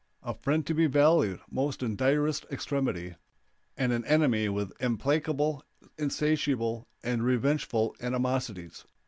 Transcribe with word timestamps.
A 0.23 0.33
friend 0.33 0.65
to 0.65 0.73
be 0.73 0.87
valued 0.87 1.41
most 1.51 1.83
in 1.83 1.95
direst 1.95 2.47
extremity, 2.51 3.17
and 3.77 3.93
an 3.93 4.03
enemy 4.05 4.49
with 4.49 4.73
implacable, 4.81 5.63
insatiable, 5.95 6.87
and 7.03 7.23
revengeful 7.23 7.95
animosities. 8.01 8.83